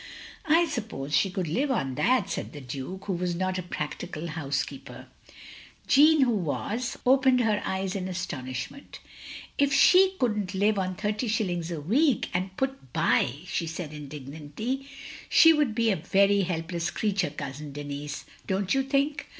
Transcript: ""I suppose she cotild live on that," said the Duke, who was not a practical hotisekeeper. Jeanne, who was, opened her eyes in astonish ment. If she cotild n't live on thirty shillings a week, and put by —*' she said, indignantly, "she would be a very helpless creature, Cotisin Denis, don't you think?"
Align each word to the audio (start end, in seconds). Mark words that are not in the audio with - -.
""I 0.47 0.65
suppose 0.65 1.15
she 1.15 1.29
cotild 1.29 1.53
live 1.53 1.69
on 1.69 1.93
that," 1.93 2.27
said 2.27 2.53
the 2.53 2.59
Duke, 2.61 3.05
who 3.05 3.13
was 3.13 3.35
not 3.35 3.59
a 3.59 3.61
practical 3.61 4.29
hotisekeeper. 4.29 5.05
Jeanne, 5.85 6.21
who 6.21 6.31
was, 6.35 6.97
opened 7.05 7.41
her 7.41 7.61
eyes 7.63 7.95
in 7.95 8.07
astonish 8.07 8.71
ment. 8.71 8.99
If 9.59 9.71
she 9.71 10.15
cotild 10.17 10.39
n't 10.45 10.53
live 10.55 10.79
on 10.79 10.95
thirty 10.95 11.27
shillings 11.27 11.69
a 11.69 11.79
week, 11.79 12.29
and 12.33 12.57
put 12.57 12.91
by 12.93 13.31
—*' 13.41 13.45
she 13.45 13.67
said, 13.67 13.93
indignantly, 13.93 14.87
"she 15.29 15.53
would 15.53 15.75
be 15.75 15.91
a 15.91 15.97
very 15.97 16.41
helpless 16.41 16.89
creature, 16.89 17.29
Cotisin 17.29 17.71
Denis, 17.71 18.25
don't 18.47 18.73
you 18.73 18.81
think?" 18.81 19.29